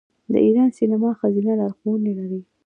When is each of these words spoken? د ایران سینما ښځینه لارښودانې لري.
د 0.31 0.33
ایران 0.45 0.69
سینما 0.77 1.09
ښځینه 1.19 1.51
لارښودانې 1.59 2.11
لري. 2.19 2.39